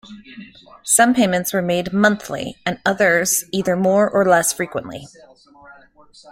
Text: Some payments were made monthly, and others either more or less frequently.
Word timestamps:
Some 0.81 1.13
payments 1.13 1.53
were 1.53 1.61
made 1.61 1.93
monthly, 1.93 2.57
and 2.65 2.79
others 2.83 3.43
either 3.51 3.75
more 3.75 4.09
or 4.09 4.25
less 4.27 4.51
frequently. 4.51 5.05